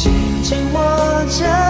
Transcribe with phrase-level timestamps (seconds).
[0.00, 0.10] 紧
[0.42, 0.80] 紧握
[1.28, 1.69] 着。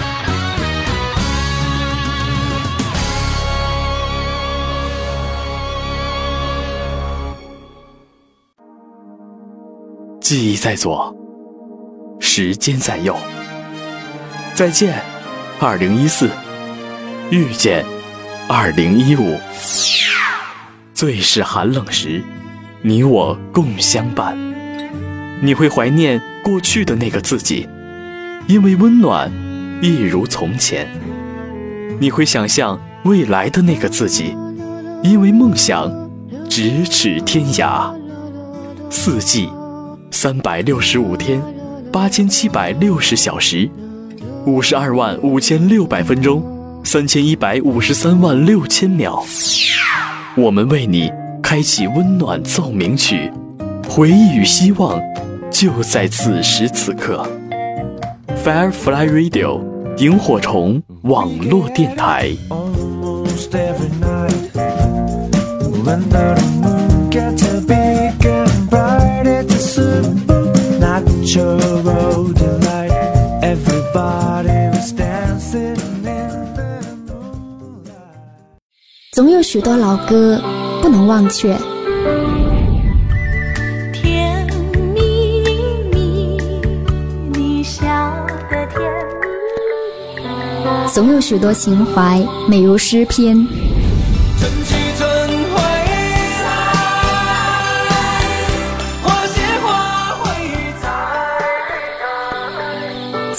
[10.31, 11.13] 记忆在左，
[12.21, 13.13] 时间在右。
[14.53, 14.97] 再见，
[15.59, 16.27] 二零一四；
[17.29, 17.83] 遇见，
[18.47, 19.37] 二零一五。
[20.93, 22.23] 最是寒冷时，
[22.81, 24.37] 你我共相伴。
[25.41, 27.67] 你会怀念过去的那个自己，
[28.47, 29.29] 因为温暖
[29.81, 30.85] 一如从前；
[31.99, 34.33] 你会想象未来的那个自己，
[35.03, 35.91] 因为梦想
[36.49, 37.93] 咫尺天涯。
[38.89, 39.49] 四季，
[40.13, 41.41] 三百六十五天，
[41.91, 43.69] 八千七百六十小时。
[44.45, 46.43] 五十二万五千六百分钟，
[46.83, 49.23] 三千一百五十三万六千秒。
[50.35, 51.09] 我们为你
[51.41, 53.31] 开启温暖奏鸣曲，
[53.87, 54.99] 回忆与希望
[55.49, 57.25] 就在此时此刻。
[58.43, 59.61] Firefly Radio，
[59.97, 62.31] 萤火虫网络电台。
[79.13, 80.41] 总有许多老歌
[80.81, 81.55] 不能忘却，
[83.93, 84.45] 甜
[84.93, 84.99] 蜜
[85.93, 86.37] 蜜，
[87.31, 88.13] 你笑
[88.49, 88.81] 得甜
[90.17, 90.91] 蜜。
[90.91, 93.70] 总有许多情怀美如诗篇。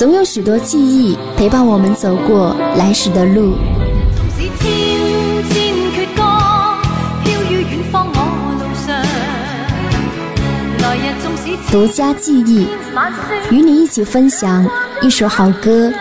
[0.02, 3.54] 总有许多记忆陪伴我们走过来時的路。
[4.16, 4.66] 縱使千
[5.48, 6.22] 千闕歌，
[7.24, 8.18] 飄於遠方我
[8.58, 8.98] 路上。
[10.82, 13.18] 來日縱使獨家記憶，晚雪
[13.52, 14.68] 與你一起分享
[15.02, 15.92] 一首好歌，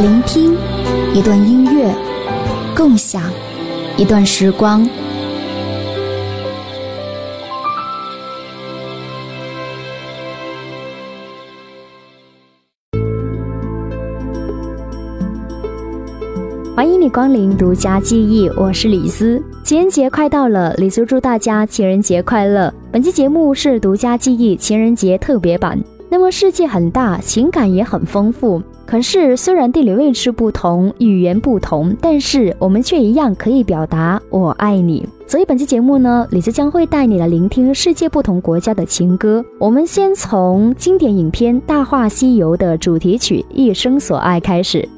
[0.00, 0.56] 聆聽
[1.12, 1.92] 一段音樂，
[2.74, 3.22] 共享
[3.98, 4.88] 一段時光。
[16.78, 19.42] 欢迎你光临独家记忆，我是李斯。
[19.64, 22.72] 情人节快到了，李斯祝大家情人节快乐。
[22.92, 25.76] 本期节目是独家记忆情人节特别版。
[26.08, 28.62] 那么世界很大，情感也很丰富。
[28.86, 35.04] 可是虽然地理位置不同，语言不同，但是我们却一样可以表达我爱你。
[35.26, 39.44] 所以本期节目呢，李斯将会带你来聆听世界不同国家的情歌。
[39.58, 44.88] 我们先从经典影片《大话西游》的主题曲《一生所爱》开始。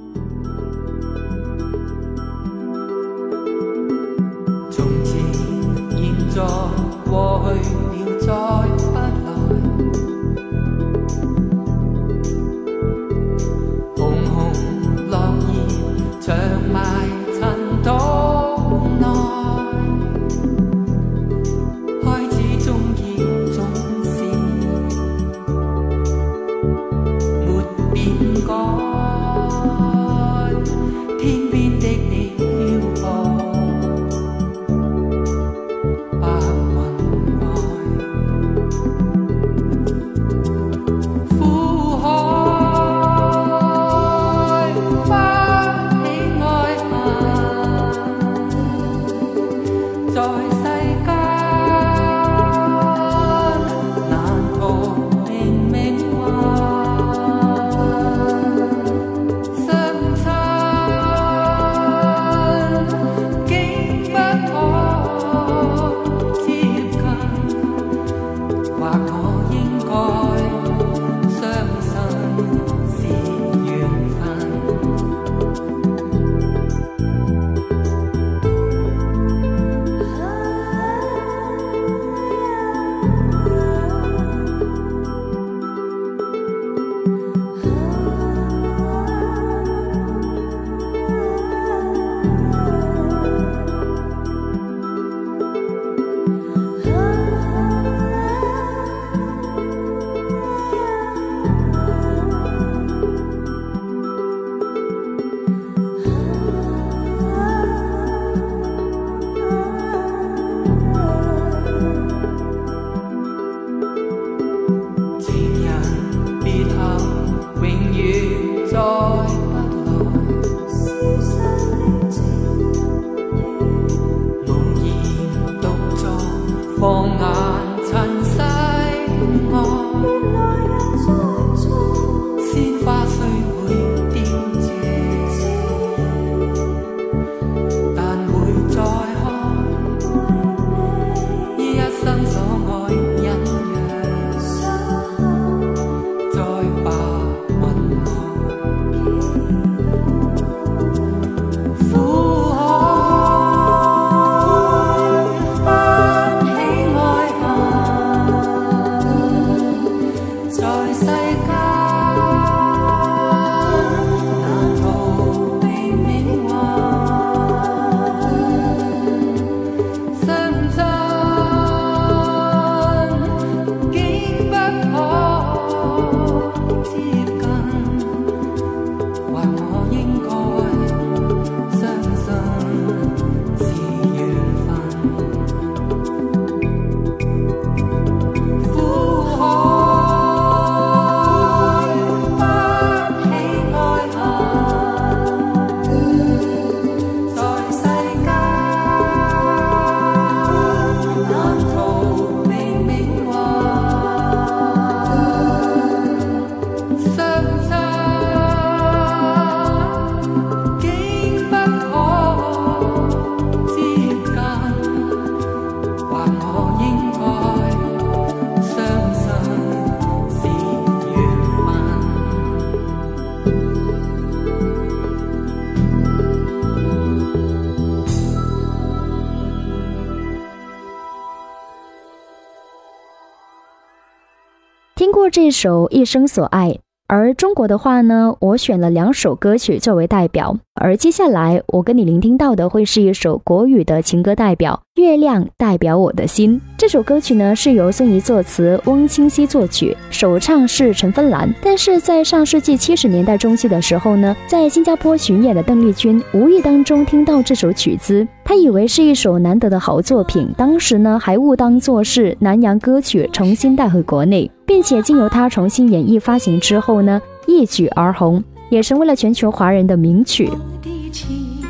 [235.30, 236.70] 这首《一生所爱》，
[237.06, 246.58] 而中国的话呢，我选了两首歌曲作为代表，而接下来我跟你聆听到的会是一首国语的情歌代表《月亮代表我的心》。
[246.78, 251.54] 这首歌曲呢是由孙怡作词，翁清溪作曲，首唱是陈芬兰。
[251.62, 270.48] 但是在上世纪七十年代中期的时候呢，在新加坡巡演的邓丽君无意当中听到这首曲子，她以为是一首难得的好作品，当时呢还误当作是南洋歌曲，重新带回国内，并且经由她重新演绎发行之后呢，一举而红，也成为了全球华人的名曲。
[270.48, 271.60] 我的情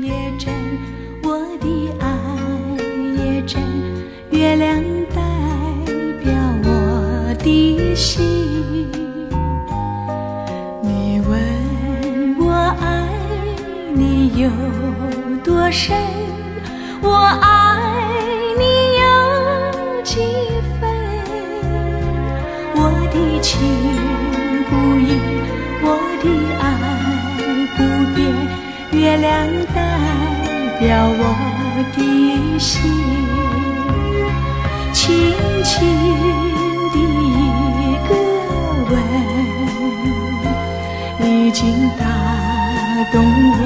[0.00, 0.54] 也真，
[1.24, 1.66] 我的
[1.98, 2.06] 爱
[3.18, 3.60] 也真，
[4.30, 4.80] 月亮
[5.14, 5.20] 代
[6.22, 6.32] 表
[6.64, 8.86] 我的心。
[10.80, 13.08] 你问我爱
[13.92, 14.48] 你有
[15.42, 15.96] 多深，
[17.02, 17.10] 我
[17.42, 17.82] 爱
[18.56, 18.62] 你
[19.00, 20.20] 有几
[20.80, 20.88] 分？
[22.76, 22.80] 我
[23.12, 23.58] 的情
[28.98, 29.80] 月亮代
[30.80, 31.22] 表我
[31.96, 31.98] 的
[32.58, 32.82] 心，
[34.92, 35.24] 轻
[35.62, 35.70] 轻
[36.90, 38.10] 的一个
[38.90, 38.92] 吻，
[41.30, 42.02] 已经打
[43.12, 43.14] 动
[43.52, 43.56] 我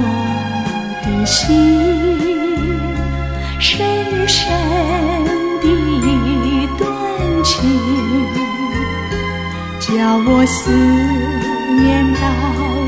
[1.03, 1.41] 的心。
[3.59, 3.67] 深
[4.27, 4.39] 深
[5.61, 6.81] 的一段
[7.43, 7.51] 情，
[9.79, 9.89] 叫
[10.27, 10.71] 我思
[11.75, 12.21] 念到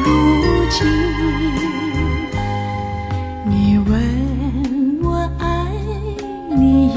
[0.04, 0.08] 如
[0.70, 1.65] 今。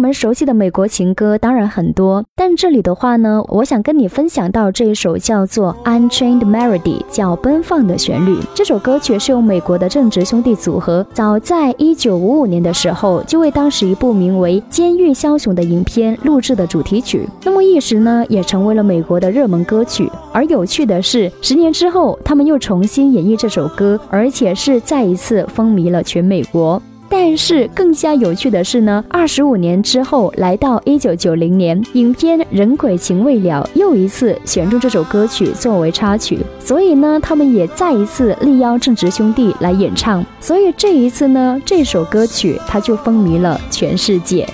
[0.00, 8.38] 我们熟悉的美国情歌当然很多，但这里的话呢，我想跟你分享到这一首叫做《Unchained Melody》，叫奔放的旋律。
[8.54, 20.10] 这首歌曲是由美国的正直兄弟组合，早在一九五五年的时候就为当时一部名为《监狱枭雄》的影片录制的主题曲，那么一时呢也成为了美国的热门歌曲。
[20.32, 26.80] 而有趣的是，十年之后他们又重新演绎这首歌，而且是再一次风靡了全美国。
[27.12, 44.48] 但是更加有趣的是呢，二十五年之后，来到一九九零年，影片《人鬼情未了》又一次选中这首歌曲作为插曲，所以呢，他们也再一次力邀正直兄弟来演唱，所以这一次呢，这首歌曲它就风靡了全世界。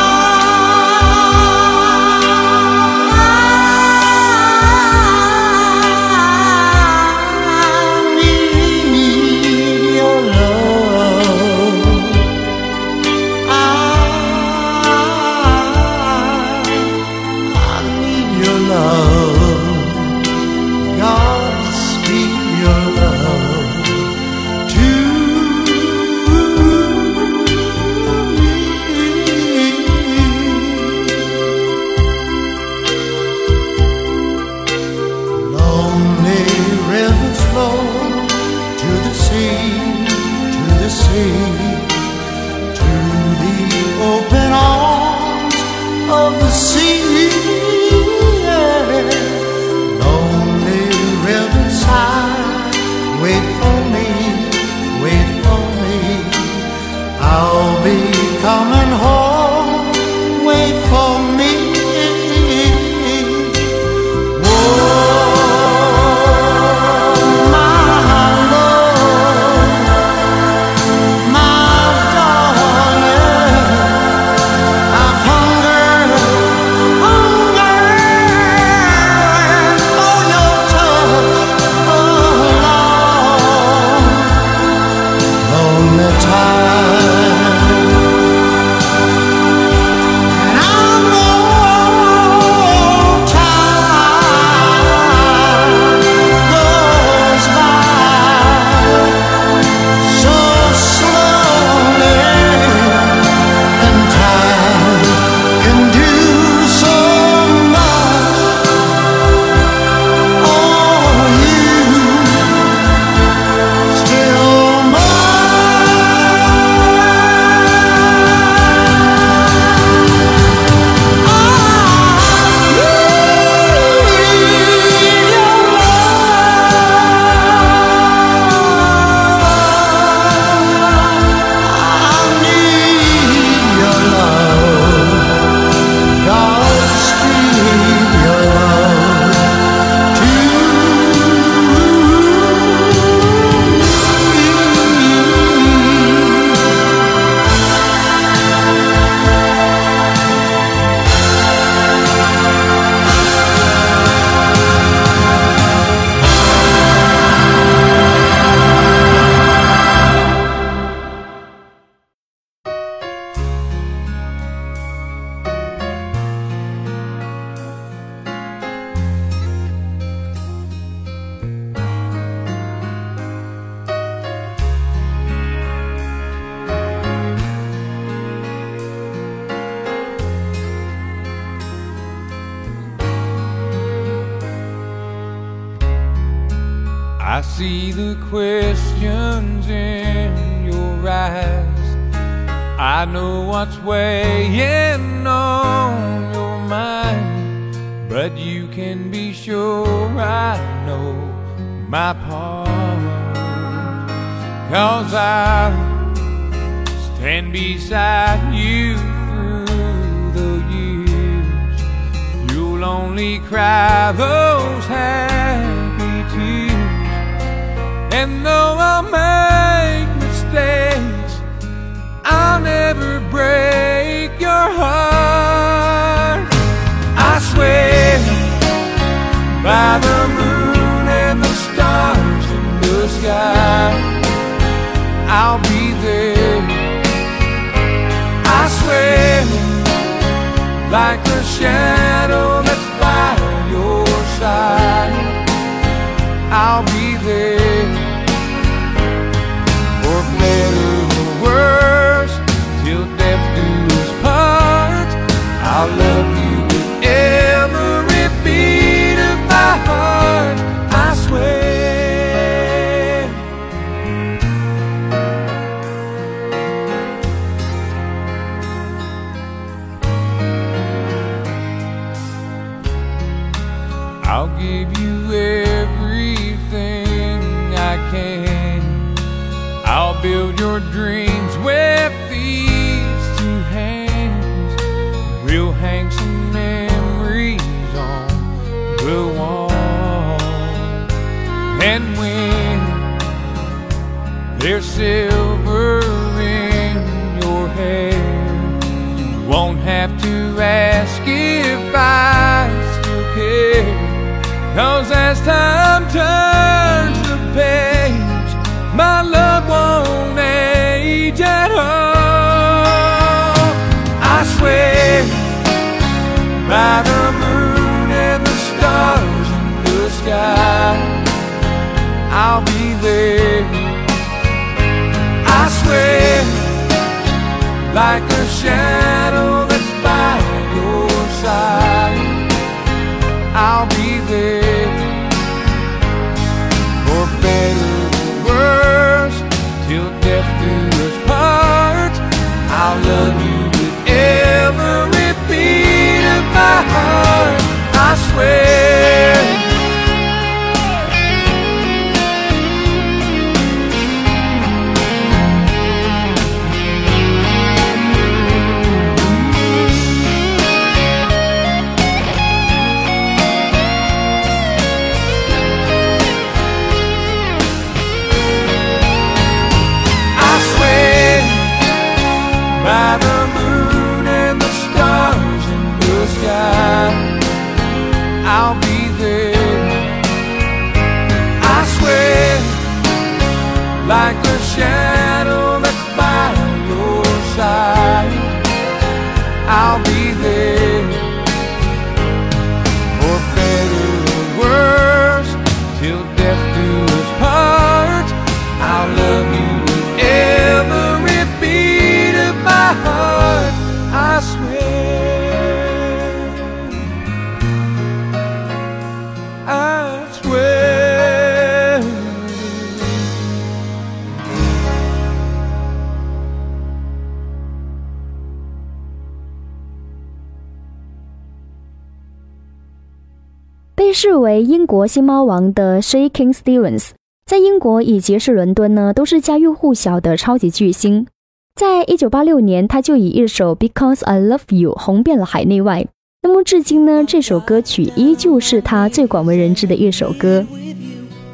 [425.01, 427.09] 国新猫王的 Shaking Stevens，
[427.43, 431.25] 在英国以及是伦敦呢，都是家喻户晓的超级巨星。
[431.73, 436.05] 在一九八六年，他就以一首《Because I Love You》红遍了海内外。
[436.43, 440.63] 那么至今呢，这首歌曲依旧是他最广为人知的一首歌。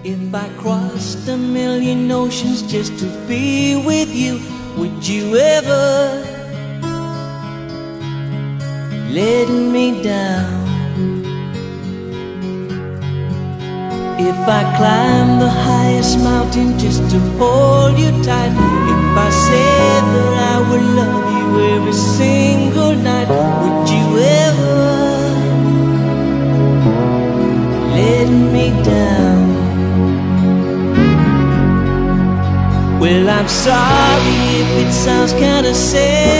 [0.04, 4.40] If I crossed a million oceans just to be with you,
[4.78, 6.12] would you ever
[9.14, 10.67] let me down?
[14.20, 20.34] If I climb the highest mountain just to hold you tight, if I say that
[20.54, 24.78] I would love you every single night, would you ever
[27.94, 29.46] let me down?
[33.00, 36.37] Well, I'm sorry if it sounds kinda sad.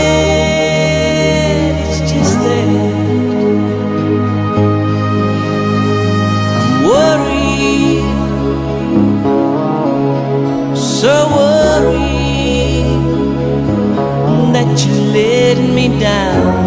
[15.98, 16.57] Down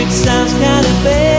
[0.00, 1.29] it sounds kind of bad.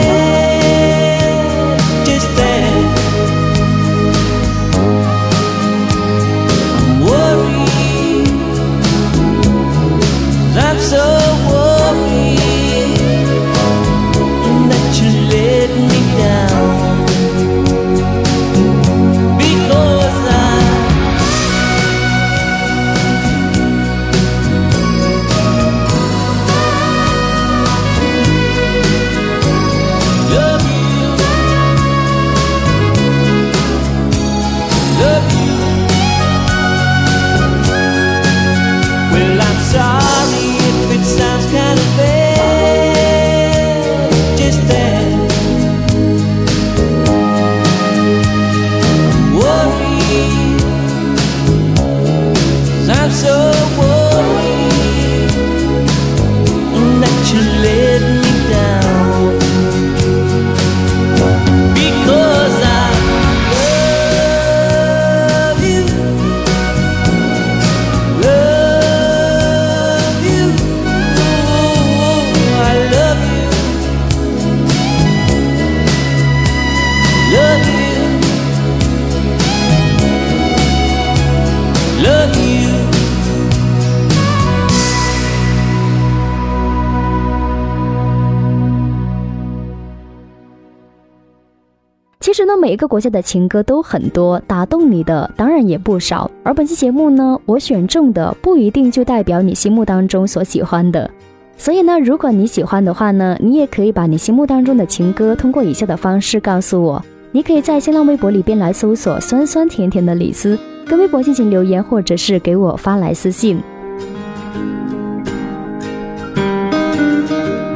[92.72, 96.32] 每个国家的情歌都很多，打动你的当然也不少。
[96.42, 101.12] 而本期节目呢，我选中的不一定就代表你心目当中所喜欢的。
[101.58, 107.04] 所以呢，如果你喜欢的话呢，你也可以把你心目当中的情歌通过以下的方式告诉我。
[107.34, 110.58] 你可以在新浪微博里边来搜索“酸酸甜甜的李斯”，
[110.88, 113.62] 跟微博进行留言，或者是给我发来私信。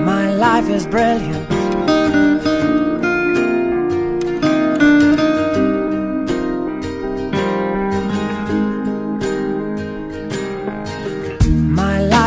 [0.06, 1.55] My life is brilliant.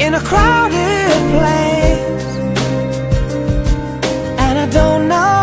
[0.00, 2.26] In a crowded place.
[4.38, 5.35] And I don't know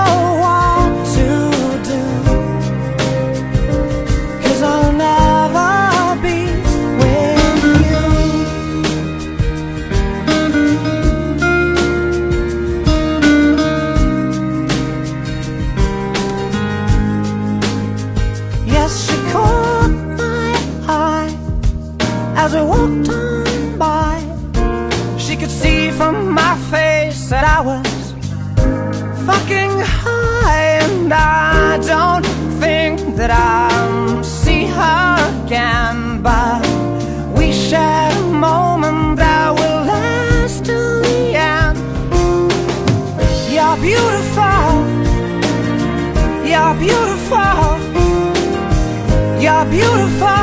[27.33, 28.11] that I was
[29.25, 32.27] fucking high, and I don't
[32.61, 36.21] think that I'll see her again.
[36.21, 36.61] But
[37.35, 41.21] we shared a moment that will last till the
[41.57, 41.79] end.
[43.53, 44.65] You're beautiful.
[46.51, 47.63] You're beautiful.
[49.41, 50.42] You're beautiful.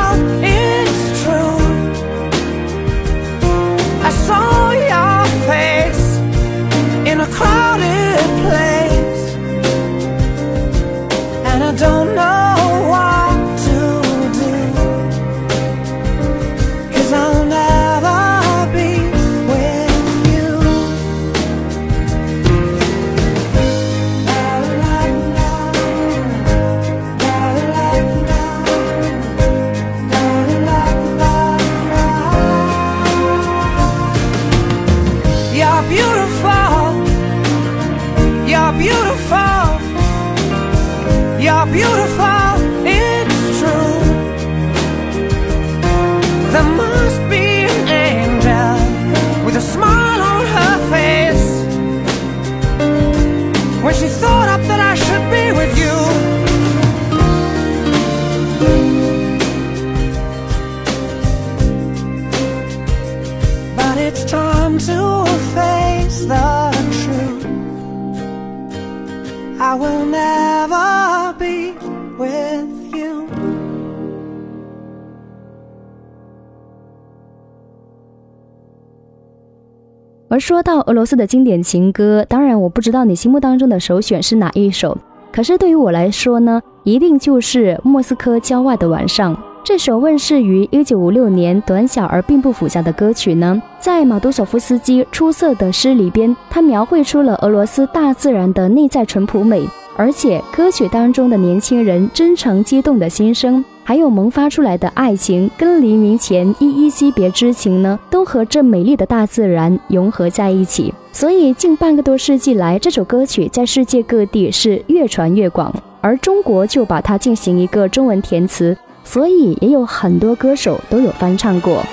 [80.41, 84.97] 说到俄罗斯的经典情歌，当然我不知道你心目当中的首选是哪一首，
[85.31, 89.35] 可是对于我来说呢，一定就是《莫斯科郊外的晚上》。
[89.63, 99.63] 这首问世于一九五六年、短小而并不复杂的歌曲呢，在马多索夫斯基出色的诗里边，他描绘出了俄罗斯大自然的内在淳朴美，
[99.95, 110.93] 而且歌曲当中的年轻人真诚激动的心声，还有萌发出来的爱情跟黎明前依依惜别之情呢，都和这美丽的大自然融合在一起。
[111.11, 118.77] 所以近半个多世纪来，这首歌曲在世界各地是越传越广，而中国就把它进行一个中文填词。
[119.03, 121.83] 所以也有很多歌手都有翻唱过。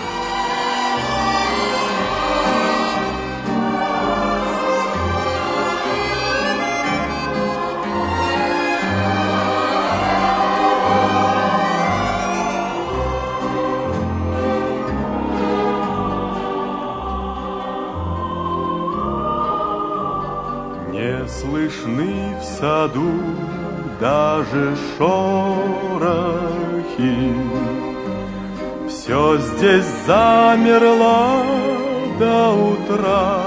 [21.49, 23.11] Слышны в саду
[24.01, 26.15] даже шорохи.
[28.89, 31.43] Все здесь замерло
[32.19, 33.43] до утра.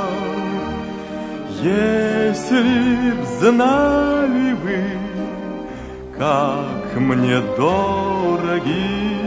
[1.61, 4.83] Если б знали вы,
[6.17, 9.17] как мне дороги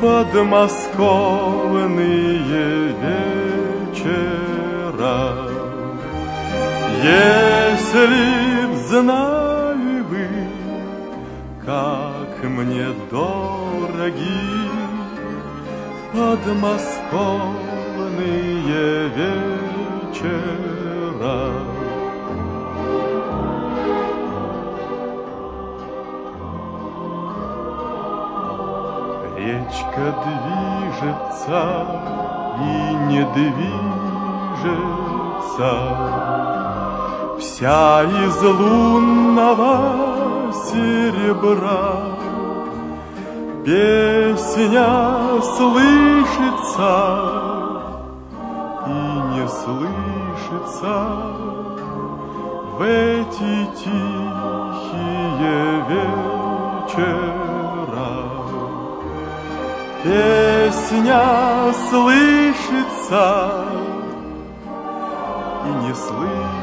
[0.00, 3.41] подмосковные вечера.
[7.02, 10.28] Если б знали вы,
[11.66, 14.62] как мне дороги
[16.12, 21.40] подмосковные вечера.
[29.36, 31.62] Речка движется
[32.60, 32.62] и
[33.08, 33.82] не движется,
[37.42, 39.74] Вся из лунного
[40.52, 41.96] серебра.
[43.64, 44.88] Песня
[45.56, 46.94] слышится
[48.86, 48.90] и
[49.32, 50.94] не слышится
[52.78, 57.02] В эти тихие вечера.
[60.04, 61.24] Песня
[61.90, 63.24] слышится
[65.66, 66.61] и не слышится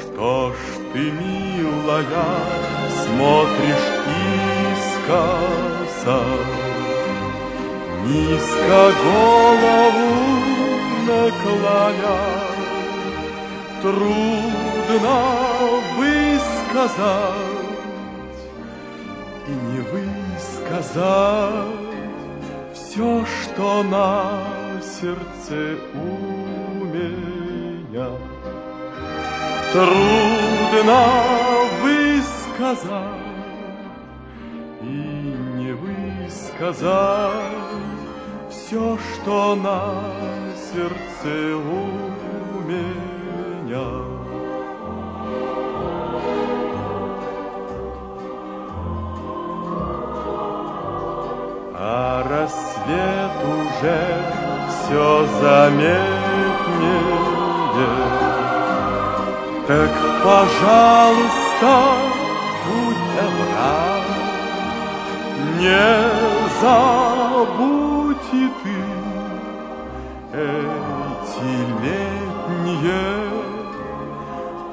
[0.00, 0.54] Что ж
[0.92, 2.30] ты, милая,
[3.04, 3.90] смотришь
[4.72, 6.20] искоса,
[8.04, 10.10] Низко голову
[11.06, 12.49] наклоня,
[13.82, 15.22] Трудно
[15.96, 16.98] высказать
[19.46, 21.00] и не высказать
[22.74, 24.42] Все, что на
[24.82, 28.10] сердце у меня.
[29.72, 31.02] Трудно
[31.82, 32.90] высказать
[34.82, 34.94] и
[35.56, 37.30] не высказать
[38.50, 40.04] все, что на
[40.54, 43.09] сердце у меня.
[51.82, 54.00] А рассвет уже
[54.68, 56.00] все заметнее.
[59.68, 59.92] Так,
[60.24, 61.72] пожалуйста,
[62.66, 63.78] будь добра,
[65.60, 65.86] не
[66.60, 68.80] забудь и ты
[70.32, 70.69] эти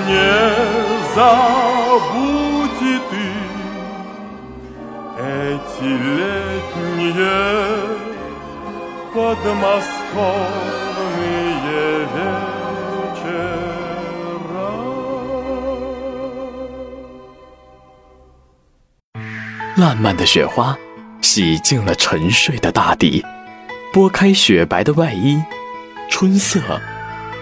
[0.08, 0.38] Не
[1.16, 3.28] забудь и ты
[5.20, 7.38] эти летние
[9.14, 10.54] подмосковные
[12.14, 12.54] вечера.
[19.76, 20.78] 烂漫的雪花
[21.31, 23.23] 洗净了沉睡的大地，
[23.93, 25.39] 拨开雪白的外衣，
[26.09, 26.59] 春色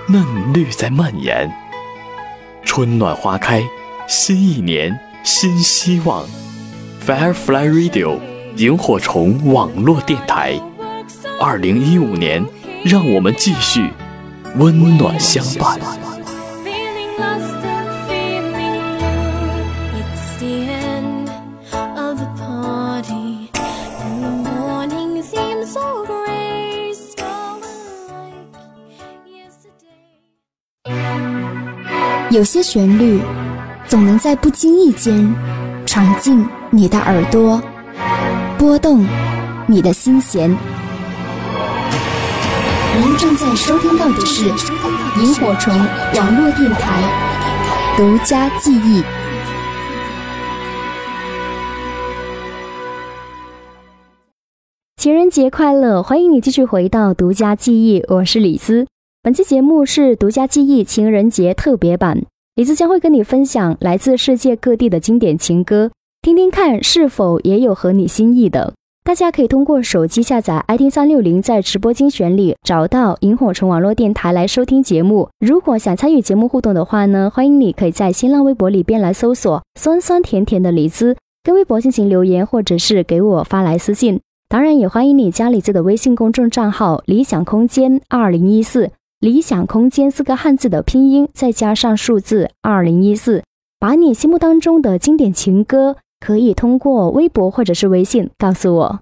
[0.08, 1.48] 嫩绿在蔓延。
[2.64, 3.62] 春暖花开，
[4.08, 6.26] 新一年新希望。
[7.06, 8.18] Firefly Radio
[8.56, 10.60] 萤火虫网络电台，
[11.40, 12.44] 二零一五年，
[12.82, 13.92] 让我们继续
[14.56, 15.78] 温暖相伴。
[32.36, 33.18] 有些旋律，
[33.86, 35.34] 总能在不经意间
[35.86, 37.62] 闯进你的耳朵，
[38.58, 39.06] 拨动
[39.66, 40.50] 你的心弦。
[43.00, 44.44] 您正在收听到的是
[45.18, 45.74] 萤火虫
[46.16, 49.02] 网络电台独家记忆。
[54.98, 56.02] 情人节快乐！
[56.02, 58.86] 欢迎你继续回到独家记忆，我是李斯。
[59.26, 62.22] 本期节目是独家记忆情人节特别版，
[62.54, 65.90] 李子将会跟你分享来自世界各地的经典情歌，
[66.22, 68.74] 听听看是否也有合你心意的。
[69.02, 75.28] 大家可以通过手机下载 i t 三六零，在直播精选里找到萤火虫网络电台来收听节目。
[75.40, 84.20] 如果想参与节目互动的话呢，欢迎你可以在新浪微博里边来搜索“酸酸甜甜的李子”，跟微博进行留言，或者是给我发来私信。
[84.48, 93.42] 当然，也欢迎你加李子的微信公众账号“理想空间二零一四”，理想空间四个汉字的拼音再加上数字二零一四，
[93.78, 95.96] 把你心目当中的经典情歌。
[96.18, 99.00] 可以通过微博或者是微信告诉我。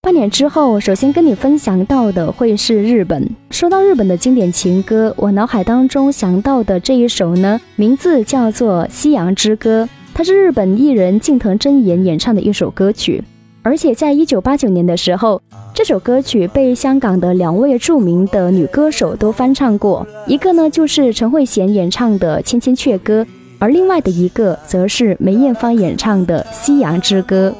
[0.00, 3.28] 半年之后，首先跟你分享到的会是日本。
[3.50, 13.22] 说到日本的经典情歌，我脑海当中想到的这一首呢，名字叫做《夕阳之歌》，它是日本艺人近藤真彦演唱的一首歌曲。
[13.64, 15.40] 而且在一九八九年的时候，
[15.72, 23.24] 这首歌曲被香港的两位著名的女歌手都翻唱过，一个呢就是陈慧娴演唱的《千千阙歌》。
[23.58, 27.50] 而另外的一个，则是梅艳芳演唱的《夕阳之歌》。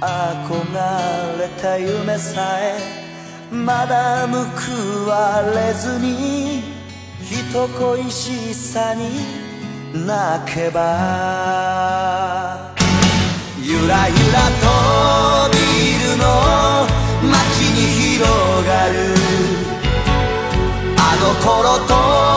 [0.00, 2.74] 憧れた夢さえ
[3.50, 6.62] まだ報われずに
[7.22, 9.10] 人恋しさに
[10.06, 10.80] 泣けば
[13.62, 15.56] ゆらゆらとビ
[16.10, 16.24] ルの
[17.30, 17.32] 街
[17.70, 17.78] に
[18.16, 18.24] 広
[18.68, 18.94] がる。
[20.96, 22.33] あの頃と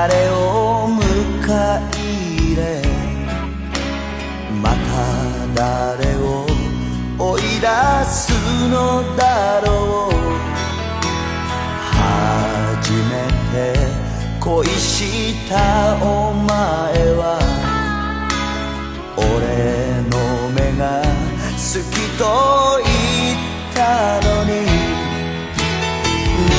[0.00, 1.92] 誰を迎え
[2.40, 2.80] 入れ
[4.62, 4.78] また
[5.54, 6.46] 誰を
[7.18, 7.66] 追い出
[8.06, 8.32] す
[8.70, 10.12] のだろう。
[11.84, 13.76] 初めて
[14.40, 15.52] 恋した
[16.02, 16.48] お前
[17.18, 17.38] は
[19.18, 19.20] 俺
[20.08, 20.16] の
[20.52, 21.02] 目が
[21.58, 21.60] 好
[21.92, 22.24] きと
[22.82, 22.88] 言
[23.36, 23.38] っ
[23.74, 23.78] た
[24.26, 24.50] のに
[26.48, 26.56] 握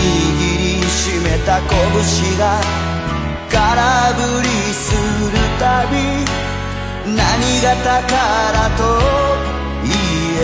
[0.59, 2.80] りしめた拳が
[3.61, 3.77] 空
[4.15, 5.93] 振りするたび
[7.05, 7.93] 何が宝
[8.75, 8.81] と
[9.83, 9.93] 言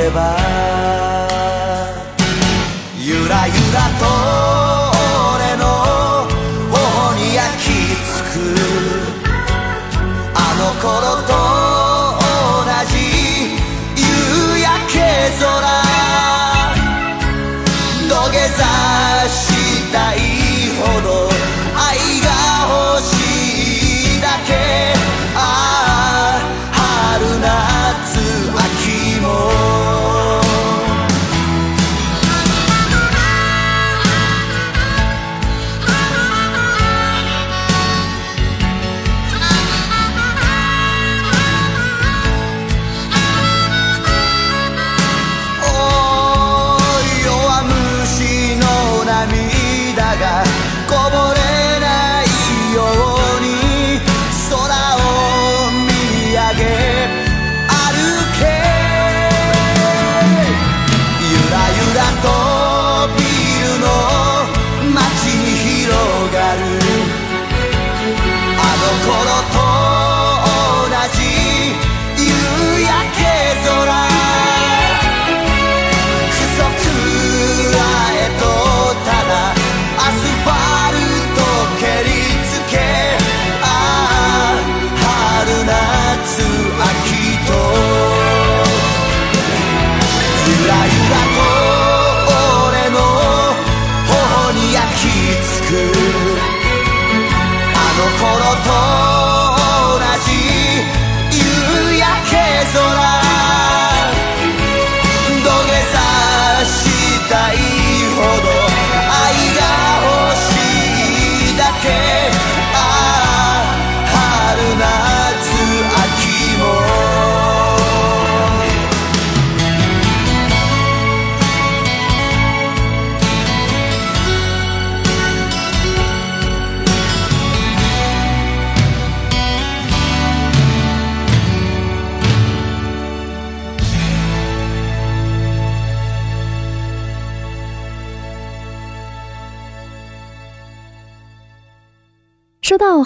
[0.05, 0.17] えば
[2.95, 4.05] ゆらゆらと
[5.35, 5.65] 俺の
[6.71, 6.75] 頬
[7.15, 7.65] に焼き
[8.05, 9.17] 付く。
[10.35, 10.87] あの頃
[11.27, 11.56] と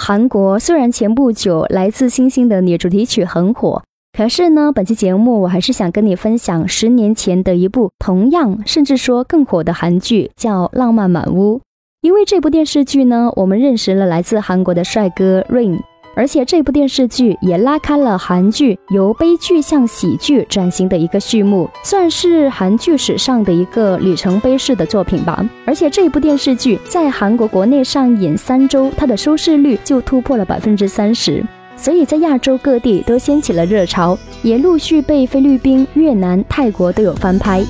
[0.04, 3.84] 韩国，虽然前不久《来自星星的你》主题曲很火，
[4.18, 11.60] 可是呢，本期节目我还是想跟你分享十年前的一部同样甚至说更火的韩剧，叫《浪漫满屋》。
[12.02, 15.80] 因为这部电视剧呢，我们认识了来自韩国的帅哥 Rain。
[16.16, 25.43] 而且这部电视剧也拉开了韩剧由悲剧向喜剧转型的一个序幕，算是韩剧史上的一个里程碑式的作品吧。
[25.66, 31.43] 而且这部电视剧在韩国国内上演三周，它的收视率就突破了百分之三十，
[31.78, 37.64] 所以在亚洲各地都掀起了热潮，也陆续被菲律宾、越南、泰国都有翻拍。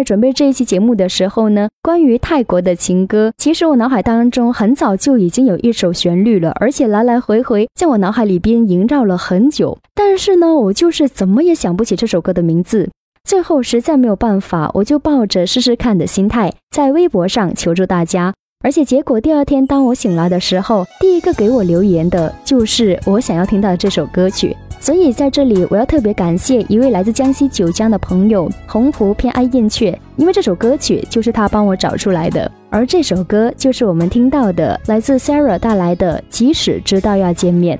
[0.00, 9.76] 在准备这一期节目的时候呢，关于泰国的情歌，其实我脑海当中很早就已经有一首旋律了，而且来来回回在我脑海里边萦绕了很久。
[9.94, 12.88] 但是呢，我就是怎么也想不起这首歌的名字。
[13.28, 18.32] 最后实在没有办法，我就抱着试试看的心态，在微博上求助大家。
[18.64, 24.56] 而且结果第二天当我醒来的时候，第一个给我留言的就是我想要听到的这首歌曲。
[24.80, 32.50] 所以在这里，我要特别感谢一位来自江西九江的朋友鸿鹄偏爱燕雀，因为这首歌曲就是他帮我找出来的。
[32.70, 37.76] 而这首歌就是我们听到的，来自 Sarah 带来的《即使知道要见面》。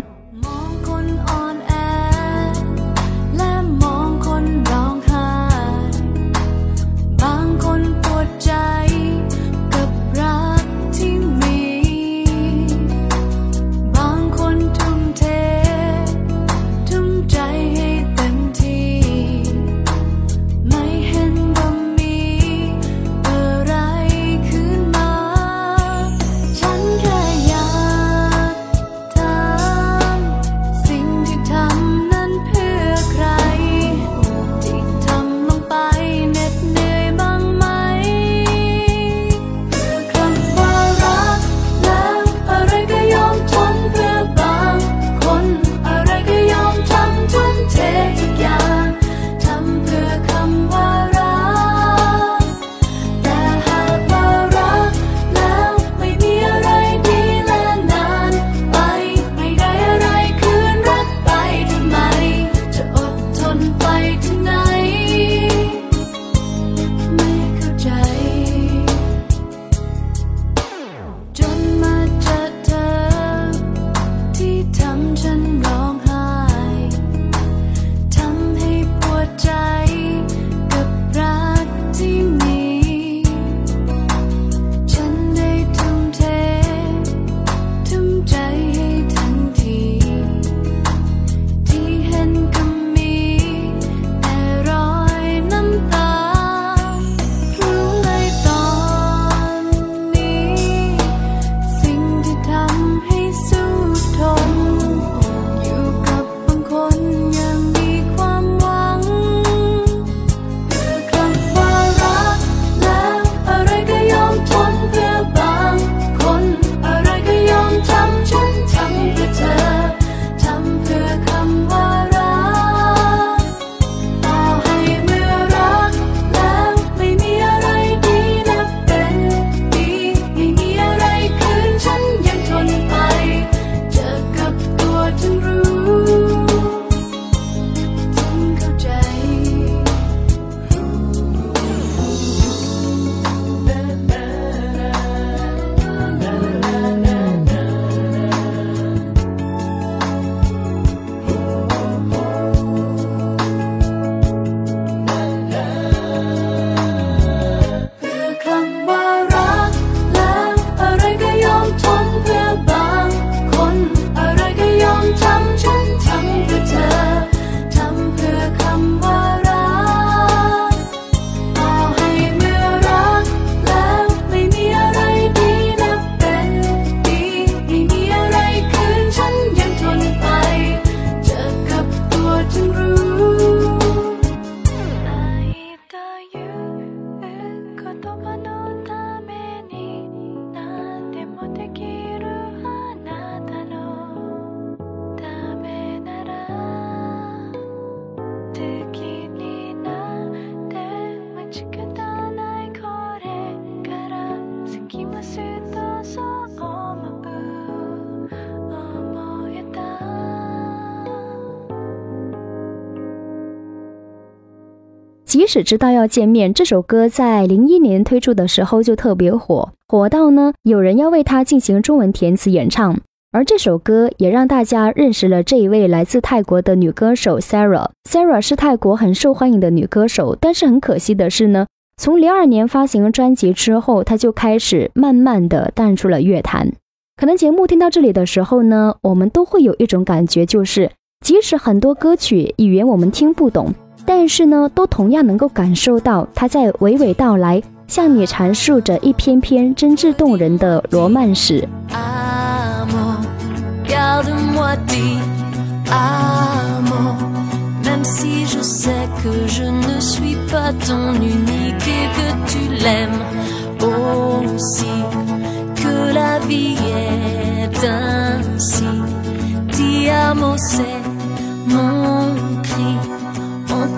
[215.51, 222.96] 即使知道要见面，这首歌在零一年推出的时候就特别火，火到呢有人要为它进行中文填词演唱。
[223.32, 227.88] 而这首歌也让大家认识了这一位来自泰国的女歌手 Sarah。
[228.09, 236.70] Sarah 是泰国很受欢迎的女歌手，但是很可惜的是呢，从零二年发行专辑之后，她就开始慢慢的淡出了乐坛。
[237.16, 240.92] 可能节目听到这里的时候呢，我们都会有一种感觉，就是
[241.26, 243.74] 即使很多歌曲语言我们听不懂。
[244.05, 251.68] 但是呢，都同样能够感受到他在娓娓道来，向你阐述着一篇篇真挚动人的罗曼史。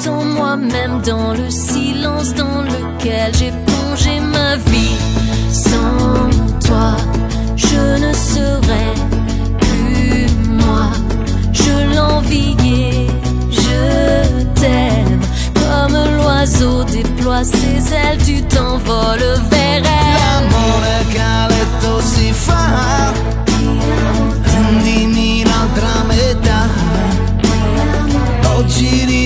[0.03, 4.99] Sans moi-même, dans le silence dans lequel j'ai plongé ma vie.
[5.49, 6.29] Sans
[6.67, 6.97] toi,
[7.55, 8.95] je ne serais
[9.61, 10.91] plus moi.
[11.53, 13.07] Je l'enviais,
[13.49, 15.21] je t'aime.
[15.55, 19.85] Comme l'oiseau déploie ses ailes, tu t'envoles vers elle.
[19.85, 20.83] L'amour
[21.13, 23.15] qu'elle est aussi fort.
[28.59, 29.22] Oggi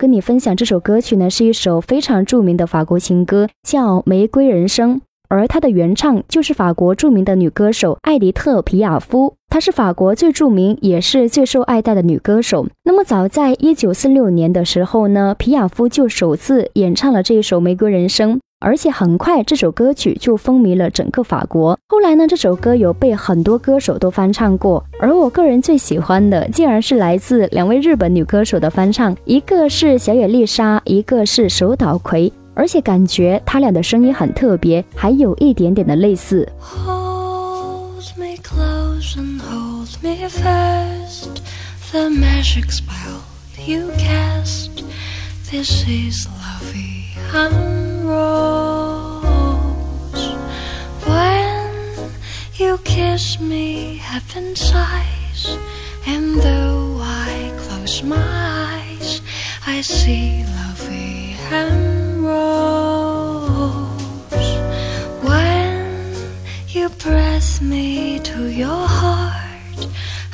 [0.00, 4.96] 跟你分享这首歌曲呢，是一首非常著名的法国情歌，叫《玫瑰人生》，
[5.28, 9.34] 而它的原唱就是法国著名的女歌手艾迪特·皮亚夫。
[9.50, 12.66] 她是法国最著名也是最受爱戴的女歌手。
[12.84, 18.36] 那么早在一九四六年的时候呢，皮亚夫就首次演唱了这一首《玫瑰人生》。
[18.62, 21.78] 而且很快，这首歌曲就风靡了整个法国。
[21.88, 32.30] 后来呢，这首歌有被很多歌手都翻唱过，而我个人最喜欢的，竟然是来自两位日本女歌手的翻唱，一个是小野丽莎，一个是手岛葵。
[32.54, 36.46] 而且感觉她俩的声音很特别，还有一点点的类似。
[36.58, 41.40] Hold me close and hold me fast.
[41.90, 43.22] The magic spell
[43.66, 44.84] you cast.
[45.50, 46.99] This is lovey
[48.04, 49.24] rose.
[51.06, 51.72] When
[52.54, 55.58] you kiss me, heaven sighs.
[56.06, 59.20] And though I close my eyes,
[59.66, 60.44] I see
[61.50, 63.50] and rose.
[65.22, 66.04] When
[66.68, 69.88] you press me to your heart,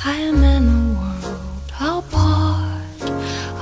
[0.05, 3.01] I am in a world apart,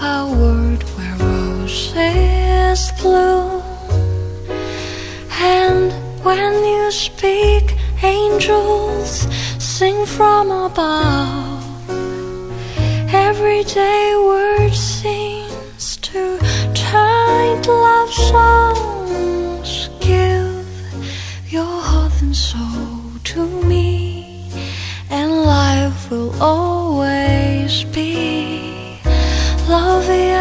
[0.02, 2.45] a world where roses
[3.00, 3.64] bloom.
[5.40, 5.94] And
[6.26, 7.74] when you speak,
[8.04, 9.28] angels
[9.64, 11.64] sing from above.
[13.14, 16.38] Everyday word seems to
[16.74, 19.90] turn love songs.
[20.02, 20.68] Give
[21.48, 23.00] your heart and soul
[23.32, 24.52] to me,
[25.10, 29.00] and life will always be
[29.70, 30.32] lovey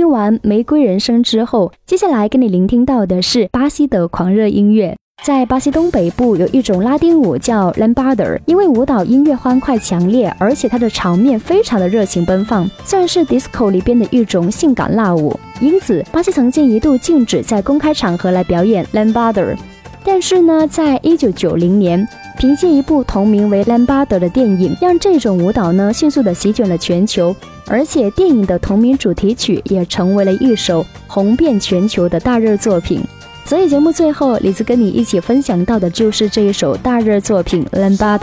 [0.00, 4.96] 听完《玫瑰人生》之后，接下来跟你聆听到的是巴西的狂热音乐。
[5.22, 15.38] 在巴西东北部有一种拉丁舞叫 lambada，因为舞蹈音乐欢快强烈，而且它的场面非常的热情奔放，算是 disco 里边的一种性感辣舞。
[15.60, 19.54] 因此，巴西曾经一度禁止在公开场合来表演 lambada。
[20.02, 27.36] 但是呢，在一九九零年，凭借一部同名为《lambada》的电影，让这种舞蹈呢迅速的席卷了全球，
[27.70, 33.00] 而且电影的同名主题曲也成为了一首红遍全球的大热作品。
[33.46, 38.18] 所以节目最后，李子跟你一起分享到的就是这一首大热作品《lambada》。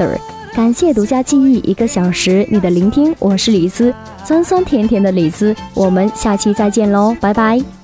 [0.53, 3.93] 感谢独家记忆一个小时你的聆听，我是李子，
[4.25, 7.76] 酸酸甜甜的李子，我们下期再见喽，拜拜。